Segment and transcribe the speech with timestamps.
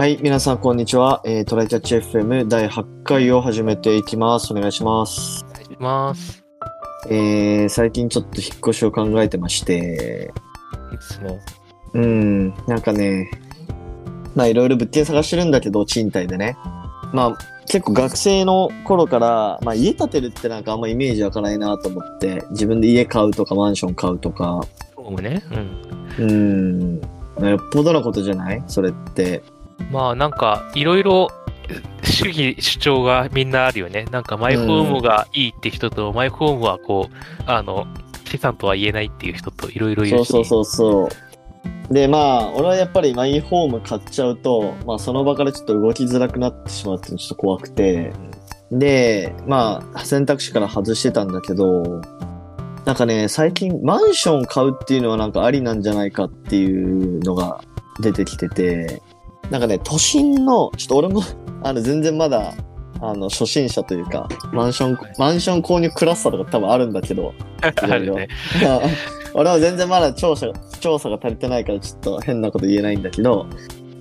[0.00, 1.20] はい、皆さんこんにちは。
[1.26, 4.50] えー、トライキャッチ FM 第8回を始めていきます。
[4.50, 5.44] お願いします。
[5.44, 6.42] お願いします。
[7.10, 10.32] えー、最近ちょっと引っ越しを考えてまして、
[10.90, 11.38] いいですね。
[11.92, 13.30] うん、なんかね、
[14.34, 16.56] まあいろいろ物件探してるんだけど、賃貸でね。
[17.12, 24.62] まあ結構学生の頃から、まあ家建てるってなんかあんまイメージ湧かないなと思って、自分で家買うとかマンション買うとか、
[24.96, 25.42] そうね。
[26.18, 26.30] うん。
[26.30, 27.00] うん、
[27.38, 28.64] まあよっぽどなことじゃない？
[28.66, 29.42] それって。
[29.90, 31.28] まあなんか、いろいろ
[32.02, 34.04] 主義主張がみんなあるよね。
[34.10, 37.14] なんかマイホームがいいって人と、マイホームはこう、
[37.46, 37.86] あの、
[38.26, 40.26] 資産とは言えないっていう人といろいろいるし。
[40.26, 41.08] そうそうそうそ
[41.90, 41.94] う。
[41.94, 48.12] で、まあ、俺はやっぱりマイホーム買っちゃうと、まあ、その場からちょっと動きづらくなってしまうっていうのちょっと怖くて、
[48.70, 52.00] で、まあ、選択肢から外してたんだけど、
[52.84, 57.60] なんかね、最近マンション買うっていうのはなんかありなんじゃないかっていうのが
[58.00, 59.02] 出てきてて、
[59.50, 61.22] なんかね、都心の、ちょっと俺も、
[61.62, 62.54] あの、全然まだ、
[63.00, 68.28] あの、初心者というか、マンション、マンション購入クラスターとか多分あるんだけど、 あるね。
[69.32, 70.48] 俺は全然まだ調査
[70.80, 73.46] 調査が足りてないからちょっと変なこと言えないんだけど、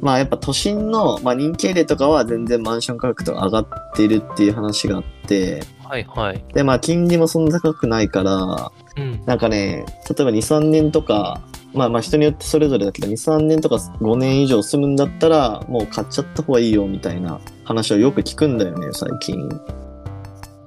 [0.02, 6.44] まあやっぱ都心の、まあ、人気エリアとかは全然マンション価格とか上がっているっていう話があって、はいはい。
[6.54, 9.22] でまあ金利もそんな高くないから、うん。
[9.26, 11.42] なんかね、例えば2、3年とか、
[11.74, 19.50] まあまあ人によってそれぞれだけど、2、3年とか5年以上住むんだったら、もう買っちゃった方がいいよみたいな話をよく聞くんだよね、最近。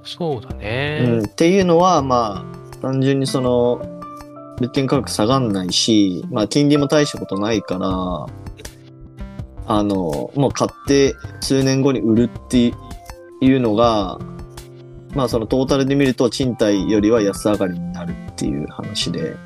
[0.04, 1.18] そうだうん、ね。
[1.20, 3.80] っていうのは、まあ、単純にその、
[4.60, 8.26] 物件価格下がんないし、まあ、金利も大したことないから、
[9.66, 12.72] あの、もう買って数年後に売るって
[13.40, 14.18] いうのが、
[15.14, 19.36] まあ、そのトータルで見ると賃貸よりは安上がりになるっていう話で。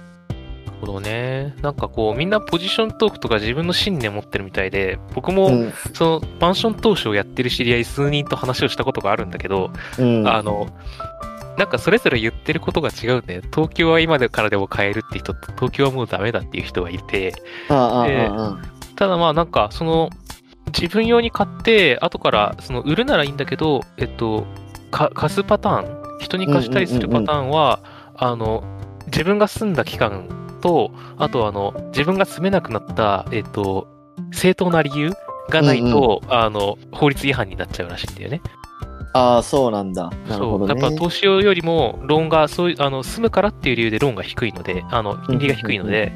[0.81, 1.55] ほどね。
[1.63, 5.73] なんかこう、みんなポジショントークとか自分の信念持ってるみたいで、僕も、うん。
[5.95, 10.29] そのマンション投資をやってる知り合い数人と話をしたことがあるんだけど、うん。
[10.29, 10.69] あの、
[11.57, 13.43] なんかそれぞれ言ってることが違うんだよ。
[13.53, 17.35] 東京は今からでも買えるって人と、東京はもうダメだっていう人がいて。
[18.97, 20.11] ただまあなんかその、
[20.67, 24.47] 自分用に買って、後からその売るならいいんだけど、えっと、
[24.91, 27.81] か貸すパターン、人に貸したりするパターンは、
[28.17, 28.65] あの、
[29.07, 33.87] 自分が住んだ期間と、あとあの、自分が住めなくなった、えっと、
[34.33, 35.13] 正当な理由
[35.51, 38.43] がないと、あの、法律違反になっちゃうらしいんだよね。
[39.15, 40.11] ああ、そうなんだ。
[40.11, 40.51] なるそう。
[40.51, 40.81] ほどね。
[40.81, 46.13] やっぱ投資用よりも、ローンが、そういう、あの、住むからっていう理由でローンが低いので、あの、金利が低いので、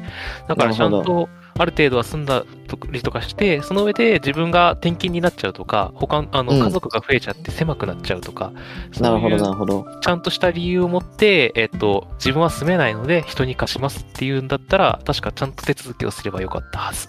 [0.47, 1.29] だからちゃんと、
[1.61, 2.43] ある程度は住んだ
[2.89, 8.51] りとかして、その上で自分が転勤になっちゃうとか、他、あの、うん家族が増えちゃって狭くなっちゃうとか、
[8.99, 9.85] なるほど、なるほど。
[10.01, 17.07] ちゃんとした理由を持って、えっと、自分は住めないので人に貸しますっていうんだったら、確かちゃんと手続きをすればよかったはず。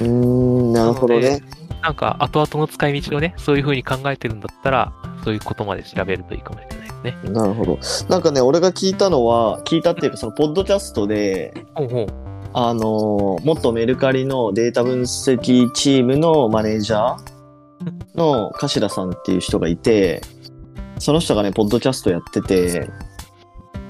[0.00, 1.40] うーん、なるほどね。
[1.82, 4.92] なんか、後々の使い道をね、そういう風に考えてるんだったら、
[5.24, 7.32] そういうことまで調べるといいかもしれないですね。
[7.32, 7.78] なるほど。
[8.08, 12.27] なんかね、俺が聞いたのは、聞いたっていうか、その、ポッドキャストで、ほうほう。
[12.52, 20.22] あの元メルカリのデータ分析チームのマネージャーの頭さんっていう人がいて、
[20.98, 22.90] その人がね、ポッドキャストやってて、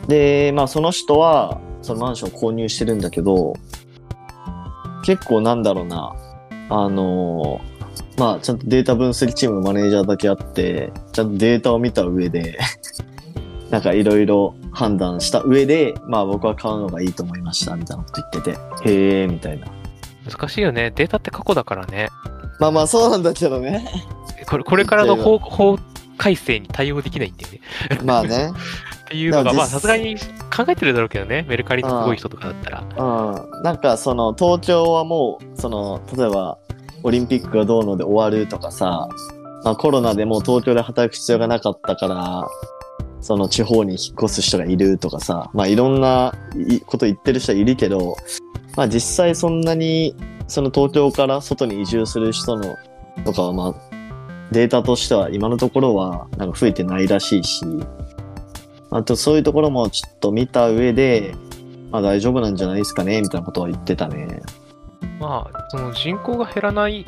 [0.09, 3.55] で、まあその人は、そのマンションを購入してるんだけど、
[5.05, 6.15] 結構なんだろうな、
[6.69, 7.61] あの
[8.19, 12.59] まあちゃんとデータ分析チームのマネージャーだけあって、ちゃんとデータを見た上で、
[13.71, 19.67] なんかいろいろ判断した上で、まあ僕は買うのがいいと思いましたみたいなこと言ってて、へえーみたいな。
[20.31, 20.91] 難しいよね。
[20.95, 22.09] データって過去だからね。
[22.61, 23.87] まあまあそうなんだけどね。
[24.49, 25.79] これこれからの法法
[26.17, 27.61] 改正に対応できないんだよね。
[28.05, 28.51] まあね。
[29.09, 31.47] っていうのが、まあさすがに考えてるだろうけどね。
[31.49, 32.85] メルカリのすごい人とかだったら。
[32.97, 33.63] うん。
[33.63, 36.59] なんかその東京はもう、その、例えば
[37.03, 39.09] オリンピックがどうので終わるとかさ、
[39.65, 42.47] まあコロナでもう東京で働く必要がなかったから、
[43.21, 46.35] その地方に引っ越す人がいるとかさ、まあいろんな
[46.87, 48.17] こと言ってる人はいるけど、
[48.77, 50.15] まあ実際そんなに
[50.47, 52.77] その東京から外に移住する人の
[53.25, 53.75] とかはまあ
[54.53, 57.65] データとしては今のところはなんか増えてないらしいし、
[58.91, 61.35] あとそういうところもちょっと見た上で、
[61.91, 64.41] まあ大丈夫なんじゃないですかねみたいなことは言ってたね。
[65.21, 67.05] まあ、その人口が減らない、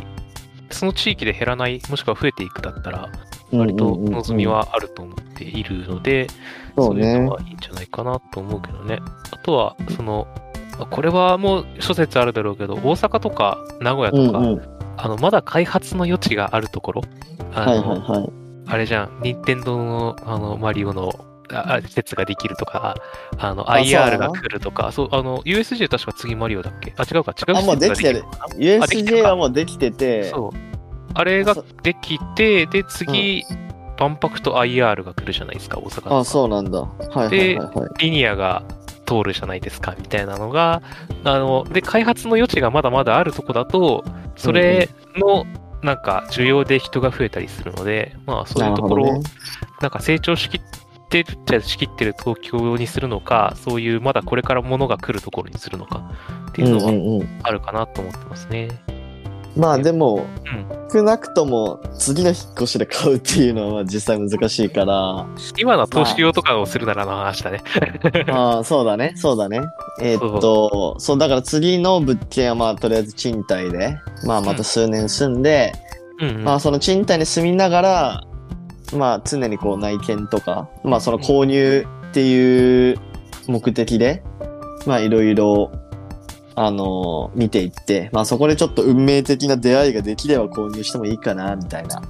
[0.70, 3.08] その地域で減らない、もしくは増えていくだったら、
[3.52, 6.28] 割と望みはあると思っているので、
[6.76, 7.12] そうね。
[7.12, 8.98] いうのはいいんじゃないかなと思うけどね。
[9.32, 10.26] あとは、その、
[10.78, 14.62] まあこれはもう諸説あるだろうけど、大阪とか名古屋とか、うんうん、
[14.96, 17.02] あの、まだ開発の余地があるところ、
[17.54, 18.30] あはいの、はいはい。
[18.66, 21.12] あれじゃん、任天堂の、あの、マリオの、
[21.52, 22.96] ああ施設ができるとか、
[23.38, 24.18] あの、IR の？
[24.18, 26.92] が来るとか、そう、あの、USJ 確か次マリオだっけ？
[26.96, 28.24] あ、違うか、違うあ、もうできてる
[28.56, 30.56] USJ はもうできてて、そう。
[31.14, 33.44] あれができて、で、次、
[33.98, 36.80] 万博と IR が来るじゃないですか、大阪あ、そうなんだ。
[36.80, 37.88] はいはいはい、はい。
[37.98, 38.62] リニアが
[39.06, 40.82] 通るじゃないですか、みたいなのが、
[41.24, 44.04] あの、で、開発の余地がまだまだあるとこだと、
[44.36, 45.44] それの、
[45.82, 49.20] なんか、需要で人が増えたりするので、まあ、そういうところね。
[49.80, 50.60] なんか成長しきっ
[51.10, 56.10] てるっちゃしきってる東京にするのか、そういうまだこれから物が来るところにするのか
[56.50, 57.40] っていうのはうんうんうん。
[57.42, 58.68] あるかなと思ってますね。
[59.56, 65.24] まあでも、うん少なくとも次の引っ越しで買うっていうのはまあ実際難しいから、
[65.56, 67.62] 今の投資用とかをするならの話だね。
[68.28, 69.60] ああ、そうだね、そうだね。
[70.02, 75.72] えーっと、そう、だから次の物件はまあとりあえず賃貸で、まあまた数年住んで、
[76.18, 76.44] うん、うん。
[76.44, 78.24] まあその賃貸に住みながら、
[78.96, 82.98] まあ常にこう内見とか、まあその購入っていう
[83.46, 84.22] 目的で、
[84.86, 85.72] まあいろいろ、
[86.56, 92.02] あの見ていって、まあそこでちょっと運命的な出会いができれば購入してもいいかな、みたいな。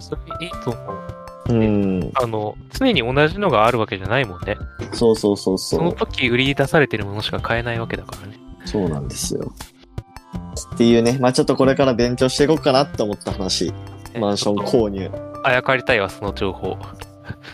[0.00, 1.12] それいいと思う。
[1.48, 2.10] うん。
[2.14, 4.56] あの、常に同じのがあるわけじゃないもんね。
[4.92, 5.94] そうそうそうそそのう。
[5.94, 8.38] 時売り出されてるものしか買えないわけだからね。
[8.64, 9.52] そうなんですよ。
[10.74, 13.72] っていうね、まあちょっとこれから勉強していこうかなって思った話。
[14.18, 15.10] マンション購入。
[15.44, 16.78] あやかりたいわ、その情報。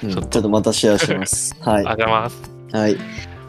[0.03, 1.55] うんちょっとまたシェアします。
[1.63, 1.75] はい。
[1.77, 2.43] ありがとうございます。
[2.73, 2.95] はい。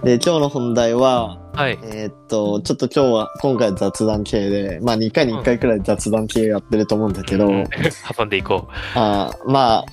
[0.03, 1.77] で、今日の本題は、はい。
[1.83, 7.63] えーっと、ちょっと今日は、今回は雑談系で、まあ2回に1回くらい雑談系やってると思うんだけど、うん
[8.17, 9.83] 挟んでいこあーま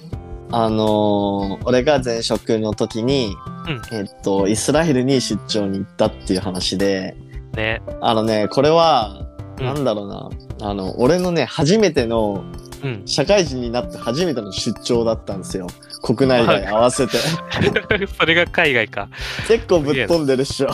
[0.50, 3.34] あ、あのー俺が前職の時に、
[3.69, 7.16] うんえーっと、イスラエルに出張に行ったっていう話で、
[7.54, 7.56] う。
[7.56, 7.82] ね。
[8.00, 9.26] あのね、これは、
[9.58, 10.28] うんなんだろうな、
[10.61, 12.44] あの、俺のね、初めての、
[12.82, 13.03] うん。
[13.06, 15.67] 社会人になって初めての出張だったんですよ。
[16.03, 17.17] 国内外合わせて。
[18.19, 19.08] それが海外か。
[19.49, 20.69] 結構ぶっ飛んでるっしょ。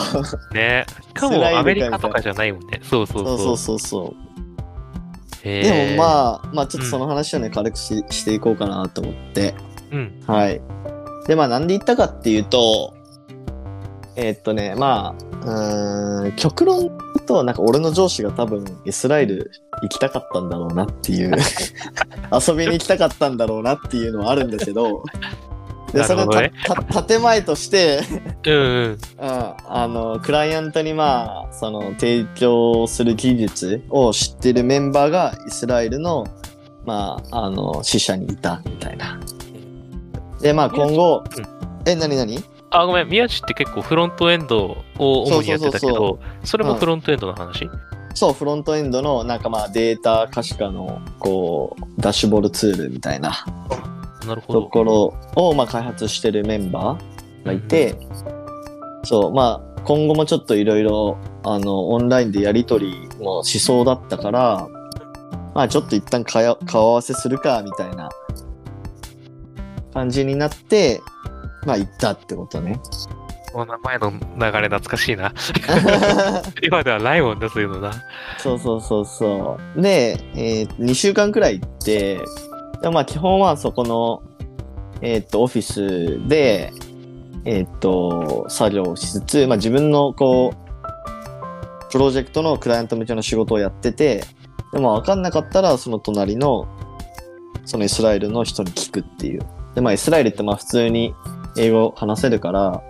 [0.53, 0.85] ね。
[1.07, 2.81] しかもアメリカとかじゃないもんね。
[2.83, 3.37] そうそうそう。
[3.37, 4.33] そうそうそう
[5.43, 6.41] でもあ。
[6.41, 9.55] まあ、まあちょっとその話をね、軽くししていこうかなと思って。
[9.91, 10.23] うん。
[10.27, 10.61] はい。
[11.27, 12.93] で、まあなんで言ったかっていうと、
[14.15, 16.91] えーっとね、まあ、うーん、極論
[17.25, 19.51] と、なんか俺の上司が多分イスラエル
[19.83, 21.35] 行きたかったんだろうなっていう、
[22.31, 25.03] 遊びに行きたかったんだろうなっていうのはあるんだけど、
[25.93, 26.51] で、それた、ね。
[26.65, 27.99] た、建前として、
[28.47, 28.85] うんうん。
[28.85, 36.25] うん、あの、クライアントにまあ、その、提供する技術を知ってるメンバーがイスラエルの、
[36.83, 39.19] まあ、あの、支社にいた、みたいな。
[40.41, 41.45] で、まあ今後、うん。
[41.85, 43.07] え、なになにあ、ごめん。
[43.07, 47.69] 宮地って結構フロントエンドを主にやってたけそうそうど、それもフロントエンドの話？
[48.13, 53.33] そう、フロントエンドの、なんかまあ、データ可視化の、こう、ダッシュボードツールみたいな
[54.23, 54.67] となるほど。
[54.67, 57.95] ころを、まあ、開発してるメンバーがいて、
[59.03, 64.67] そう、まあ、今後もちょっといろいろ、あの、オンラインでやりとりもしそうだったから、
[65.53, 68.09] まあ、ちょっと一旦かや顔合わせするか、みたいな
[69.93, 71.01] 感じになって、
[71.65, 72.79] まあ、行ったってことね。
[73.53, 75.33] お名前の流れ懐かしいな。
[76.63, 77.93] 今ではないもんね、そういうのな。
[78.37, 79.81] そうそうそうそう。
[79.81, 82.19] で、え2週間くらい行って、
[82.91, 84.23] まあ基本はそこの、
[85.01, 86.73] えーっと、オフィスで、
[87.45, 94.23] えーっと、作業をしつつ、まあ自分のこう、プロジェクトのクライアント向けの仕事をやってて、
[94.71, 96.67] でも分かんなかったらその隣の、
[97.65, 99.41] そのイスラエルの人に聞くっていう。
[99.75, 101.13] で、まあイスラエルってまあ普通に
[101.57, 102.83] 英語話せるから、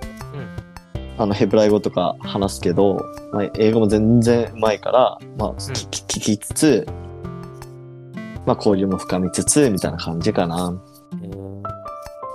[1.17, 6.87] あのヘブライ語とか話すけど、まあ、英語も全然うまいから、まあ、聞き聞きつつ、
[8.45, 10.81] まあ、交流も深めつつ、みたいな感じかな。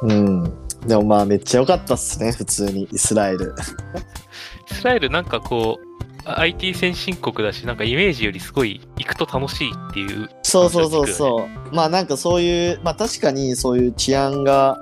[0.02, 0.44] うん。
[0.86, 3.54] でもまあ、めっちゃ良かったっすね、普通に、イスラエル。
[4.70, 5.88] イスラエルなんかこう、
[6.24, 10.28] IT 先進国だし、なんかイメージよりすごい行くと楽しいっていう。
[10.42, 11.74] そうそうそうそう。
[11.74, 14.78] まあ、なんかそういう、まあ、確かにそういう治安が、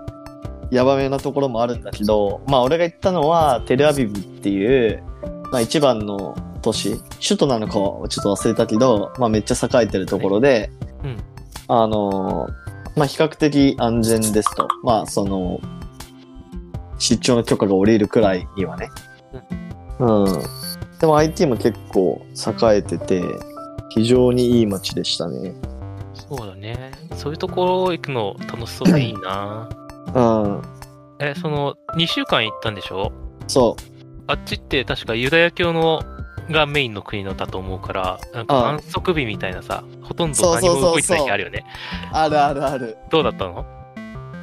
[0.70, 5.02] やばめなところもあるんだけど、まあ、俺が行ったのは、テルアビブっていう、
[5.52, 6.96] まあ、一番の都市、
[7.26, 10.70] 首都なのかはちょっと忘れたけど、まあ、めっちゃ栄えてるところで、
[11.04, 11.16] うん
[11.68, 14.66] あのーまあ、比較的安全ですと。
[14.82, 15.60] まあ、その、
[16.98, 18.88] 出張の許可が下りるくらいにはね。
[19.98, 20.42] うん。
[20.98, 23.22] でも IT も結構栄えてて、
[23.90, 25.54] 非常にいい街でしたね。
[26.14, 26.92] そうだね。
[27.14, 29.68] そういうところ行くの楽しそうでいいな。
[30.16, 30.62] うん。
[31.18, 33.12] え、その、2週間行ったんでしょ？
[33.46, 33.76] そ
[34.26, 36.02] あっちって確かユダヤ教の
[36.50, 41.64] がメインの国のだと思うから、なんかああ安息日みたいなさ、ほとんど何も動いてない日あるよね。
[42.12, 42.16] う。
[42.16, 42.96] あるあるある。
[43.10, 43.64] どうだったの？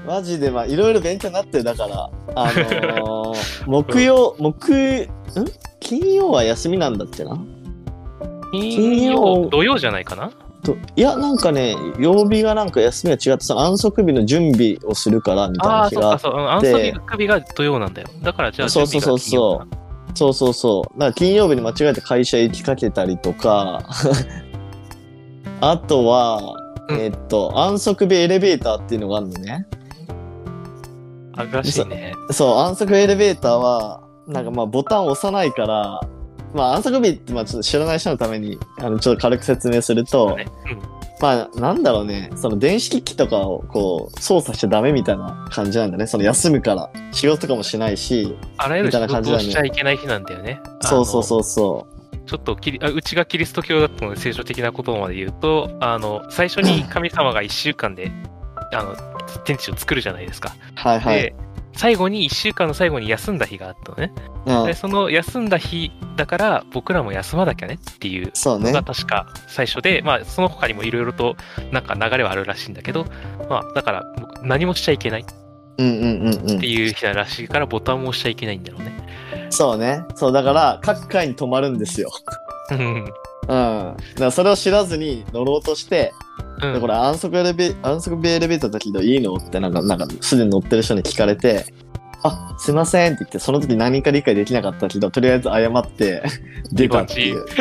[0.08, 1.64] マジで、まあ、いろいろ勉強になってる。
[1.64, 3.38] だから、あのー
[3.68, 5.08] 木曜、木、ん？
[5.80, 7.38] 金曜は休みなんだってな？
[8.52, 9.14] 金金曜
[9.44, 10.32] 曜、土曜じゃないかな？
[10.64, 16.42] と、いや、なんかね、曜日がなんか休みが違って、その安息日の準備をするから、みたいああ、な日があっそっかそう。
[16.42, 18.08] うん安息日首が土曜なんだよ。
[18.22, 19.84] だからじゃあ、そうそうそうそう
[20.16, 21.00] そうそうそう。
[21.00, 23.82] だから金曜日に間違えて会社行きかけたりとか、
[25.62, 26.56] あとは、
[26.90, 29.68] うんえっと、安息日エレベーターっていうのがあるのね。
[31.36, 31.42] な。
[31.42, 32.14] あるらしいね。
[32.32, 36.02] そう、安息エレベーターは、なんかまあボタン押さないから、
[36.54, 46.06] まあ安息日ってまあちょっと知らない人のために、あの、ちょっと軽く説明すると、ねうんまあなんだろうね、その電子機器とかをこう操作しちゃダメみたいな感じなんだね。
[46.06, 46.92] その休むから。
[47.14, 50.60] 仕事とかもしないし、あらゆる仕事をしちゃいけない日なんだよね。
[50.82, 52.18] そうそうそうそう。
[52.26, 58.12] ちょっとキリあうちがキリスト教だったので聖書的なことまで言うと、あの、最初に神様が1週間で、
[58.74, 58.94] あの、
[59.46, 60.54] 天地を作るじゃないですか。
[60.76, 60.76] う。
[60.76, 61.22] はいはい。
[61.22, 61.36] で、
[61.76, 64.14] 最後に1週間の最後に休んだ日があったのね。
[64.46, 68.84] うんで、その休んだ日だから僕らも休まなきゃねっていうのが。
[68.84, 71.36] 確か最初で、まあその他にもいろいろと
[71.72, 73.06] なんか流れはあるらしいんだけど、
[73.50, 75.34] まあだから僕何もしちゃいけないって。
[75.78, 78.94] いう日らしいからボタンも押しちゃいけないんだろうね。
[79.50, 80.04] そうね。
[80.16, 82.12] そう、だから、各回に止まるんですよ。
[82.72, 83.06] うん。
[83.44, 83.48] うん。
[83.48, 83.96] だか
[84.26, 86.14] らそれを知らずに乗ろうとして、
[86.62, 91.66] うんでこれ安息エレベ、安息ベエレベーターだけどいいのってなんか、なんか、すでに乗ってる人に聞かれて、
[92.24, 96.24] あ、すいませんって言って、その時何か理解できなかったけど、とりあえず謝って、
[96.72, 97.44] 出たっていう。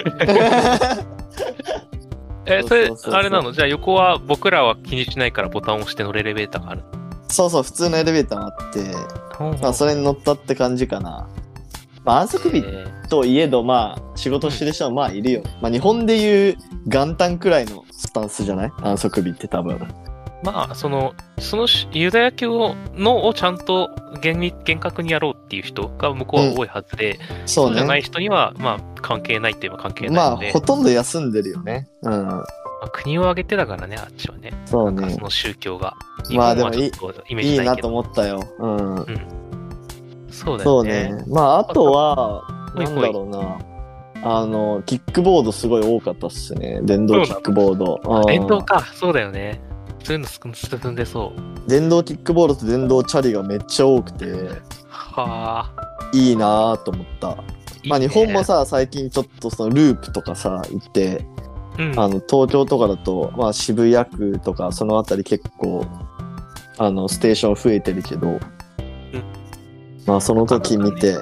[2.46, 3.52] え、それそうそうそうそうあれなの？
[3.52, 6.82] じゃあ横は僕らは気にしないからボタンを押して乗るエレベーターがある。
[7.28, 11.28] そうそう、普通のエレベーターがあって、まあ、それに乗ったって感じかな。
[12.04, 15.42] まあ、安息日えーといえど、まあ、仕事してる人はまあいるよ。
[15.60, 16.56] まあ、日本でいう
[16.86, 18.72] 元旦くらいのスタンスじゃない？
[18.82, 19.78] 安息日って多分。
[20.42, 23.90] まあ、その、そのしユダヤ教のをちゃんと
[24.20, 28.02] 厳密厳格にやろうっていう人が向こうは多いはずで、そそうじゃないね。
[28.02, 31.88] 人には、まあ、関係ないって言えば関係ないまあ、ほとんど休んでるよね。
[32.02, 32.26] うん。
[32.26, 32.42] ま
[32.84, 34.52] あ国を挙げてだからね、あっちはね。
[34.64, 35.20] そうねなんかそ。
[35.20, 35.94] の宗教が。
[36.28, 37.86] 日まあでもいいいいなと。
[37.86, 38.40] 思ったよ。
[38.58, 38.96] うん。
[38.96, 39.22] そうだ
[40.32, 41.12] そうよね。
[41.12, 41.24] ね。
[41.28, 42.42] まあ、あとは、
[42.74, 43.58] なんだろうな。
[44.24, 46.80] あの、キックボードすごい多かったっすね。
[46.82, 48.00] 電動キックボード。
[48.04, 49.60] うん電動か、そうだよね。
[50.04, 51.68] そういうの進んでそう。
[51.68, 54.26] 電動キックボードと電動チャリがめっちゃ多くて、
[54.88, 55.92] はあ。
[56.12, 57.36] いいなぁと思った。
[57.84, 61.24] まあ、いいね日本も、さ、最近ちょっとそのループとかさ、行って、
[61.78, 65.84] うん、あの、東京とかだと、まあ、渋谷区とか、そのあたり結構、
[66.78, 68.38] あの、ステーション増えてるけど、
[70.06, 71.16] まあ、その時見て、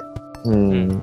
[0.45, 1.03] うん、うん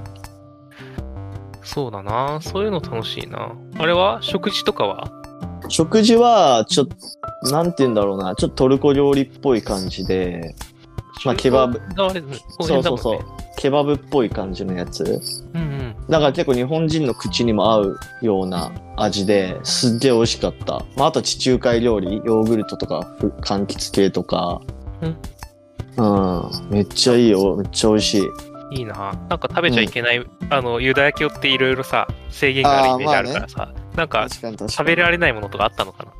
[1.63, 2.39] そうだな。
[2.41, 3.51] そういうの楽しいな。
[3.77, 4.19] あれは？
[4.21, 5.11] 食事とかは？
[5.67, 6.87] 食事は、ちょっ
[7.43, 10.55] と、なんて言うんだろうな、ちょっとトルコ料理っぽい感じで、
[11.25, 11.81] まあケバブ。
[11.97, 13.19] ああれ、うんこそうそうそう、
[13.57, 15.03] ケバブっぽい感じのやつ。
[15.53, 15.95] うんうん。
[16.09, 20.85] だから結構日本人の口にも合うような味ですっげえ美味しかった。
[20.95, 24.61] まあ、あと地中海料理、ヨーグルトとか、ふ柑橘系とか。
[25.01, 25.17] うん。
[26.69, 27.55] めっちゃいいよ。
[27.55, 28.23] めっちゃ美味しい。
[28.79, 29.13] いいな。
[29.29, 34.27] なんか食べちゃいけない、あの、ユダヤ教っていろいろさ、制限があるイメージあるからさ、なんか。
[34.29, 36.11] 食べられないものとかあったのかな？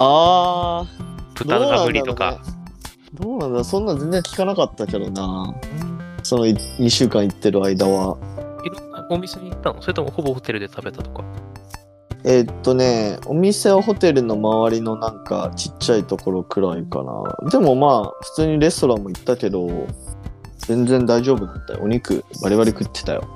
[0.00, 1.34] あー。
[1.34, 2.40] 豚が無理とか。
[3.14, 3.64] どうなんだね。
[3.64, 5.54] そんな全然聞かなかったけどな。
[6.22, 8.16] その2週間行ってる間は。
[8.64, 9.80] いろんなお店に行ったの？
[9.82, 11.22] それともほぼホテルで食べたとか？
[12.24, 17.50] えーっとね、お店はホテルの周りのなんかちっちゃいところくらいかな。
[17.50, 19.86] でもまあ、普通にレストランも行ったけど、
[20.58, 21.80] 全然大丈夫だったよ。
[21.82, 23.28] お肉バリバリ食ってたよ。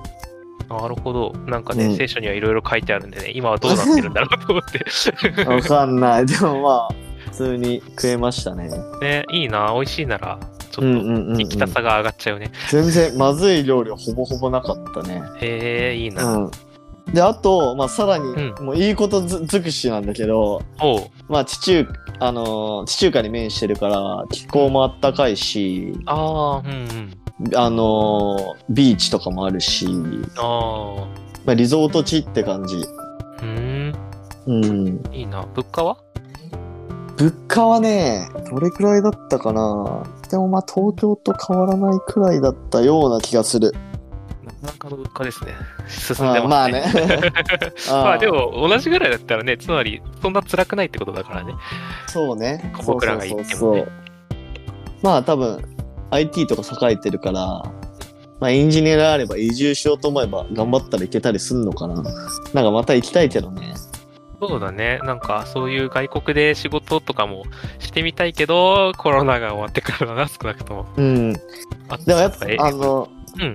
[0.69, 1.33] なるほど。
[1.47, 4.85] なんかね、うん聖書にはいろいろ書いてあるんでね、今はどうなってるんだろうと思って。
[5.47, 6.27] わかんない。
[6.27, 6.89] でもまあ、
[7.31, 8.71] 普通に食えましたね。
[9.01, 10.39] ね、いいな、美味しいなら、
[10.71, 11.39] ちょっと、うんうんうん、うん。
[11.39, 12.51] 行きたさが上がっちゃうね。
[12.71, 15.23] 全然まずい料理はほぼほぼなかったね。
[15.41, 16.25] へえ、いいな。
[16.25, 16.51] うん。
[17.13, 21.01] で、あと、まあ、さらに、うもういいことず尽くしなんだけど、おう。
[21.29, 21.87] まあ、地中、
[22.19, 27.57] あのー地中海に面してるから、気候もあったかいし、ああ、うんうん。
[27.57, 29.87] あのービーチとかもあるし、
[30.39, 31.07] あ
[31.45, 32.77] まあ、リゾート地って感じ。
[32.77, 33.93] あ、うん、
[34.47, 35.03] うん。
[35.13, 35.45] いいな。
[35.55, 35.97] 物価は？
[37.19, 43.73] 物価はね、どれくらいだったかなでもまあ、東京と変わらないくらいだったような気がする。
[44.63, 45.55] なかなかの物価ですね。
[45.89, 46.41] 進んでますね。
[46.41, 46.85] あまあね。
[47.91, 51.55] まあでも、同じぐらいだったらね、つまり、そんな辛くないってことだからね。
[52.07, 52.73] そうね。
[52.87, 53.93] 僕らが言ってもねそうそうそう
[55.03, 55.63] まあ多分、
[56.11, 57.63] IT とか栄えてるから、
[58.41, 61.95] まあエンジニアがあれば移住しようと思えば頑張ったら行けたりすんのかな。
[61.97, 63.75] なんかまた行きたいけどね。
[64.41, 64.99] そうだね。
[65.05, 67.45] なんか、そういう外国で仕事とかも
[67.79, 70.87] してみたいけど、コロナが終わってからだな、少なくとも。
[70.97, 71.33] うん。
[71.89, 73.09] あでもやっぱえ、あの、
[73.41, 73.55] うん。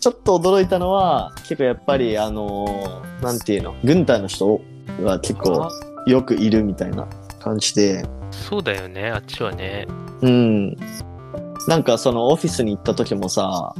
[0.00, 4.60] ちょっと驚いたのは、結構やっぱり、あのーなんていうの、軍隊の人
[5.02, 5.70] は結構あ
[6.06, 7.06] よくいるみたいな
[7.38, 9.86] 感じで、そうだよね、あっちはね。
[10.22, 10.76] うん。
[11.68, 13.74] なんかそのオフィスに行った時もさ、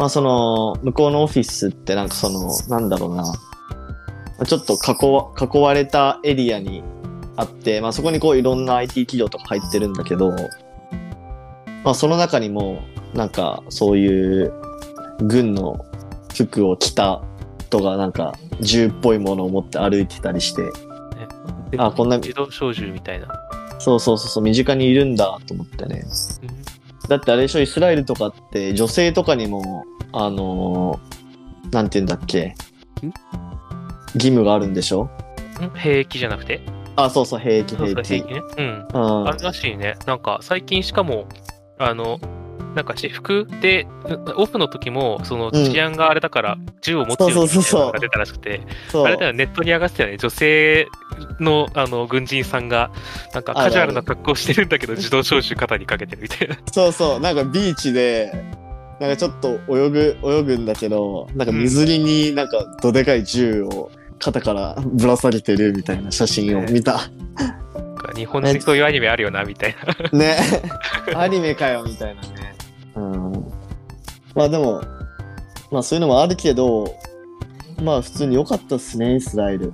[0.00, 3.24] まあその向こうのオフィスってなんかその、なんだろうな、
[4.44, 6.82] ちょっと囲わ囲われたエリアに
[7.36, 10.32] あって、まあそこにこういろんな IT 企業とか入ってるんだけど、
[11.84, 12.82] まあその中にも
[13.14, 14.52] なんかそういう
[15.22, 15.84] 軍の
[16.34, 17.22] 服を着た
[17.60, 20.68] 人がなんか銃っぽいものを持って歩いてたりして、ね
[21.78, 23.28] あこんな自動小銃みたいな。
[23.78, 26.04] そうそうそうそう、身近にいるんだと思ってね。
[27.08, 32.54] だってあれでしょ、イスラエルとかって女性とかにも、あのーなんて言うんだっけ
[34.14, 35.04] 義務があるんでしょ？
[35.62, 35.70] ん？
[35.76, 36.60] 兵役じゃなくて？
[36.96, 38.28] あ、そうそう、兵役、そうそう、兵役。
[38.28, 38.42] 兵役ね。
[38.58, 38.88] うん。
[38.92, 39.96] うんあるらしいね。
[40.06, 41.28] なんか、最近しかも、
[41.78, 42.18] あの、
[42.74, 43.86] なんか私服で、
[44.36, 48.60] オフの時も、そのうん治安があれだから、銃を持つようにそうそうそうそうみたいなのが出たらしくて。
[48.94, 50.16] あれだよ、ネットに上がってたよね。
[50.18, 50.88] 女性
[51.40, 52.90] の、あの、軍人さんが、
[53.34, 56.56] なんかカジュアルな格好してるんだけど、 自動小銃肩にかけてるみたいな。
[56.72, 58.32] そうそう、なんかビーチで、
[59.00, 66.92] なんかちょっと泳ぐ、泳ぐんだけど、なんか水着になんかどでかい銃を肩から ぶら下げてるみたいな写真を見た。
[66.92, 69.74] なんか日本人そういうアニメあるよな、みたい
[70.12, 70.18] な。
[70.18, 70.36] ね。
[71.16, 72.49] アニメかよ、みたいなね。
[72.94, 73.32] うん。
[74.34, 74.82] まあでも、
[75.70, 76.94] まあそういうのもあるけど、
[77.82, 79.72] まあ普通に良かったっすね、イスラエル。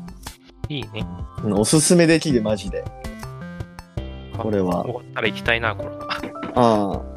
[0.68, 1.06] いいね。
[1.44, 2.84] うんおすすめできる、マジで。
[4.38, 6.08] これは終わったら行きたいな、これは。
[6.54, 7.16] ああ。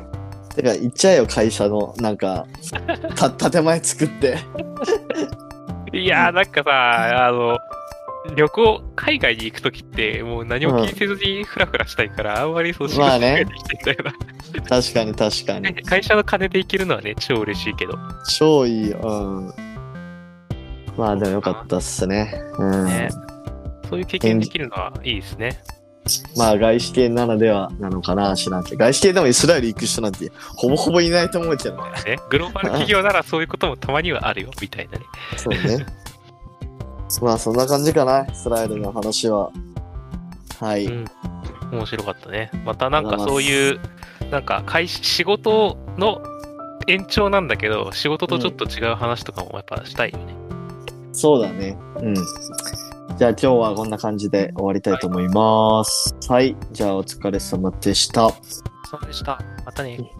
[0.55, 2.45] てか、行っちゃえよ、会社の、なんか、
[3.15, 4.37] た、建前作って。
[5.93, 7.57] いやー、なんかさ、あの、
[8.35, 14.11] 旅行、海外に行くときって、もう何も気にせずにフラフラしたいから、あんまりそう仕事まあねできてんだよな。
[14.67, 15.83] 確かに、確かに。
[15.83, 17.97] 会社の金で行けるのはね、超嬉しいけど。
[18.27, 18.99] 超いいよ。
[19.01, 19.53] うん。
[20.97, 22.33] まあ、でもよかったっすね。
[22.57, 22.85] うん。
[22.85, 23.09] ね
[23.89, 25.62] そういう経験できるのはいいですね。
[26.36, 28.77] まあ、外資系ならではなのかな、知らんけど。
[28.77, 31.91] 外資系でもイスラエル行く人なんて、ほぼほぼいないと思うけどね。
[32.05, 35.05] ねグローバル企業ならそういうこともたまにはあるよ、みたいなね。
[35.38, 35.86] そうね。
[37.22, 39.52] まあ、そんな感じかな、イスラエルの話は。
[40.60, 40.86] はい。
[40.86, 41.06] うん。
[41.72, 42.52] 面白かったね。
[42.65, 43.80] またなんかそういう、
[44.32, 46.22] なんか会社仕事の
[46.88, 50.36] 延長なんだけど、仕事とちょっと違う話とかもやっぱしたいよね。
[51.12, 51.78] そうだね。
[51.98, 52.15] うん。
[52.15, 56.15] じゃあ今日はこんな感じで終わりたいと思います。
[56.30, 56.56] はい。
[56.72, 58.30] じゃあお疲れ様でした。
[58.30, 59.39] そうでした。
[59.65, 60.18] またね。